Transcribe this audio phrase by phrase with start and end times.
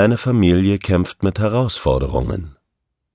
[0.00, 2.56] Eine Familie kämpft mit Herausforderungen,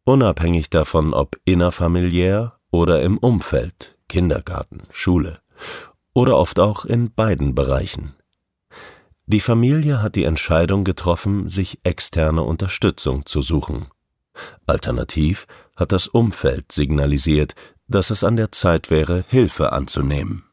[0.03, 5.40] unabhängig davon, ob innerfamiliär oder im Umfeld, Kindergarten, Schule
[6.13, 8.13] oder oft auch in beiden Bereichen.
[9.25, 13.88] Die Familie hat die Entscheidung getroffen, sich externe Unterstützung zu suchen.
[14.67, 17.55] Alternativ hat das Umfeld signalisiert,
[17.88, 20.43] dass es an der Zeit wäre, Hilfe anzunehmen.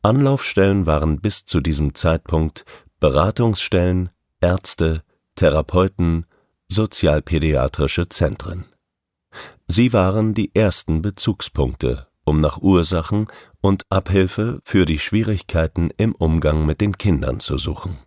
[0.00, 2.64] Anlaufstellen waren bis zu diesem Zeitpunkt
[2.98, 4.08] Beratungsstellen,
[4.42, 5.02] Ärzte,
[5.36, 6.26] Therapeuten,
[6.68, 8.64] sozialpädiatrische Zentren.
[9.68, 13.28] Sie waren die ersten Bezugspunkte, um nach Ursachen
[13.60, 17.98] und Abhilfe für die Schwierigkeiten im Umgang mit den Kindern zu suchen.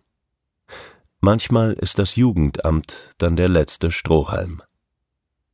[1.20, 4.62] Manchmal ist das Jugendamt dann der letzte Strohhalm.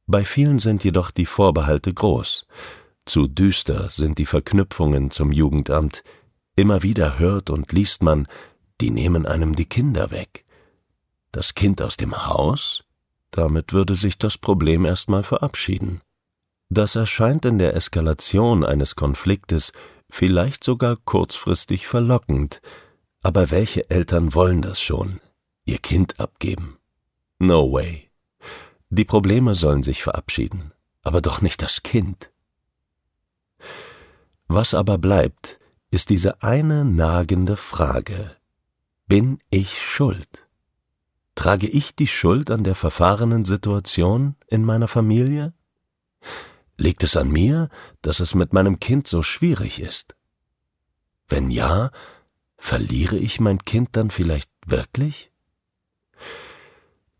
[0.07, 2.47] Bei vielen sind jedoch die Vorbehalte groß.
[3.07, 6.03] Zu düster sind die Verknüpfungen zum Jugendamt.
[6.57, 8.27] Immer wieder hört und liest man,
[8.81, 10.45] die nehmen einem die Kinder weg.
[11.43, 12.85] Das Kind aus dem Haus?
[13.33, 16.01] Damit würde sich das Problem erstmal verabschieden.
[16.69, 19.73] Das erscheint in der Eskalation eines Konfliktes
[20.09, 22.61] vielleicht sogar kurzfristig verlockend,
[23.25, 25.19] aber welche Eltern wollen das schon?
[25.65, 26.79] Ihr Kind abgeben?
[27.41, 28.09] No way.
[28.91, 30.71] Die Probleme sollen sich verabschieden,
[31.03, 32.31] aber doch nicht das Kind.
[34.47, 35.59] Was aber bleibt,
[35.91, 38.37] ist diese eine nagende Frage.
[39.09, 40.47] Bin ich schuld?
[41.35, 45.53] Trage ich die Schuld an der verfahrenen Situation in meiner Familie?
[46.77, 47.69] Liegt es an mir,
[48.03, 50.15] dass es mit meinem Kind so schwierig ist?
[51.29, 51.91] Wenn ja,
[52.57, 55.31] verliere ich mein Kind dann vielleicht wirklich?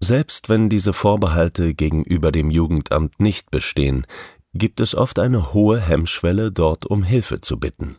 [0.01, 4.07] Selbst wenn diese Vorbehalte gegenüber dem Jugendamt nicht bestehen,
[4.53, 7.97] gibt es oft eine hohe Hemmschwelle, dort um Hilfe zu bitten.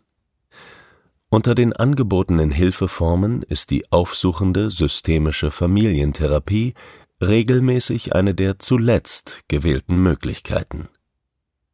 [1.33, 6.75] Unter den angebotenen Hilfeformen ist die aufsuchende systemische Familientherapie
[7.23, 10.89] regelmäßig eine der zuletzt gewählten Möglichkeiten.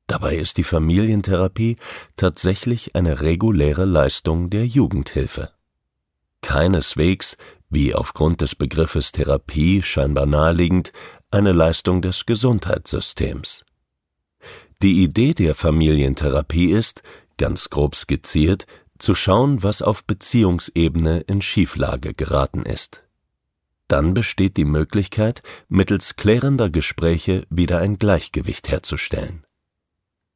[0.08, 1.76] Dabei ist die Familientherapie
[2.16, 5.52] tatsächlich eine reguläre Leistung der Jugendhilfe.
[6.40, 7.36] Keineswegs,
[7.70, 10.94] wie aufgrund des Begriffes Therapie scheinbar naheliegend,
[11.32, 13.66] eine Leistung des Gesundheitssystems.
[14.82, 17.04] Die Idee der Familientherapie ist,
[17.36, 18.66] ganz grob skizziert,
[19.00, 23.04] zu schauen, was auf Beziehungsebene in Schieflage geraten ist.
[23.88, 29.46] Dann besteht die Möglichkeit, mittels klärender Gespräche wieder ein Gleichgewicht herzustellen.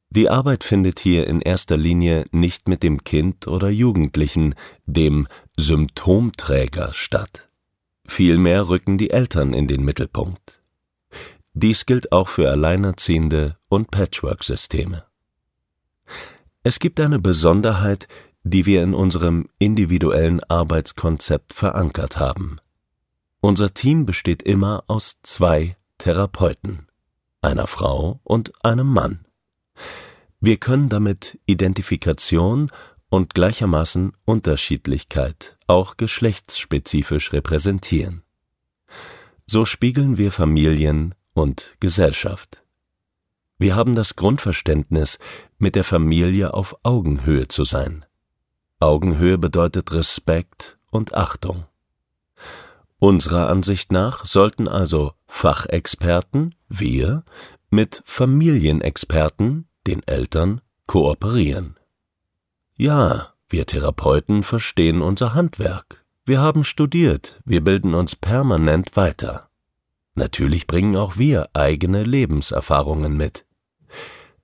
[0.09, 6.93] Die Arbeit findet hier in erster Linie nicht mit dem Kind oder Jugendlichen, dem Symptomträger
[6.93, 7.49] statt.
[8.05, 10.61] Vielmehr rücken die Eltern in den Mittelpunkt.
[11.53, 15.03] Dies gilt auch für Alleinerziehende und Patchwork-Systeme.
[16.63, 18.07] Es gibt eine Besonderheit,
[18.43, 22.57] die wir in unserem individuellen Arbeitskonzept verankert haben.
[23.39, 26.87] Unser Team besteht immer aus zwei Therapeuten,
[27.41, 29.25] einer Frau und einem Mann.
[30.39, 32.69] Wir können damit Identifikation
[33.09, 38.23] und gleichermaßen Unterschiedlichkeit, auch geschlechtsspezifisch repräsentieren.
[39.45, 42.63] So spiegeln wir Familien und Gesellschaft.
[43.57, 45.19] Wir haben das Grundverständnis,
[45.57, 48.05] mit der Familie auf Augenhöhe zu sein.
[48.83, 51.65] Augenhöhe bedeutet Respekt und Achtung.
[52.99, 57.23] Unserer Ansicht nach sollten also Fachexperten, wir,
[57.69, 61.77] mit Familienexperten, den Eltern, kooperieren.
[62.75, 66.03] Ja, wir Therapeuten verstehen unser Handwerk.
[66.25, 69.49] Wir haben studiert, wir bilden uns permanent weiter.
[70.15, 73.45] Natürlich bringen auch wir eigene Lebenserfahrungen mit.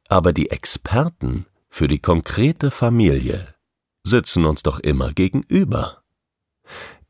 [0.07, 3.53] Aber die Experten für die konkrete Familie
[4.09, 6.03] sitzen uns doch immer gegenüber.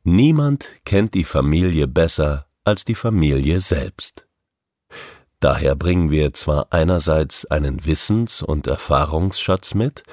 [0.04, 4.28] Niemand kennt die Familie besser als die Familie selbst.
[5.40, 10.04] Daher bringen wir zwar einerseits einen Wissens- und Erfahrungsschatz mit,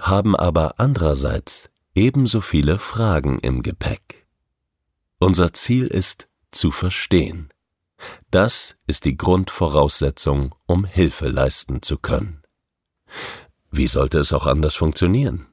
[0.00, 4.26] haben aber andererseits ebenso viele Fragen im Gepäck.
[5.18, 7.48] Unser Ziel ist zu verstehen.
[8.30, 12.42] Das ist die Grundvoraussetzung, um Hilfe leisten zu können.
[13.70, 15.51] Wie sollte es auch anders funktionieren?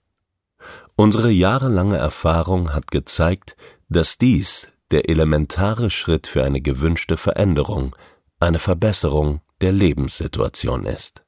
[1.00, 3.56] Unsere jahrelange Erfahrung hat gezeigt,
[3.88, 7.96] dass dies der elementare Schritt für eine gewünschte Veränderung,
[8.42, 11.24] eine Verbesserung der Lebenssituation ist.